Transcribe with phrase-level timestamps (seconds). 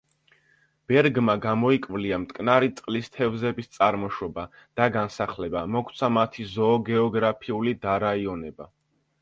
[0.91, 4.47] ბერგმა გამოიკვლია მტკნარი წყლის თევზების წარმოშობა
[4.81, 8.71] და განსახლება, მოგვცა მათი ზოოგეოგრაფიული დარაიონება.